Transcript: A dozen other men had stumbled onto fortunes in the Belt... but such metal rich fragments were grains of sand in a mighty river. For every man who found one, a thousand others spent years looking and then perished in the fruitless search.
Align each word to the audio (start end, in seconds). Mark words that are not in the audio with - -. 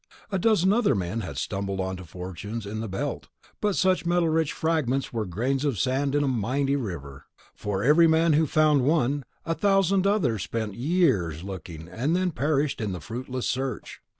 A 0.31 0.39
dozen 0.39 0.73
other 0.73 0.95
men 0.95 1.19
had 1.21 1.37
stumbled 1.37 1.79
onto 1.79 2.03
fortunes 2.05 2.65
in 2.65 2.79
the 2.79 2.87
Belt... 2.89 3.27
but 3.61 3.75
such 3.75 4.03
metal 4.03 4.29
rich 4.29 4.51
fragments 4.51 5.13
were 5.13 5.27
grains 5.27 5.63
of 5.63 5.77
sand 5.77 6.15
in 6.15 6.23
a 6.23 6.27
mighty 6.27 6.75
river. 6.75 7.27
For 7.53 7.83
every 7.83 8.07
man 8.07 8.33
who 8.33 8.47
found 8.47 8.81
one, 8.81 9.25
a 9.45 9.53
thousand 9.53 10.07
others 10.07 10.41
spent 10.41 10.73
years 10.73 11.43
looking 11.43 11.87
and 11.87 12.15
then 12.15 12.31
perished 12.31 12.81
in 12.81 12.93
the 12.93 12.99
fruitless 12.99 13.45
search. 13.45 14.01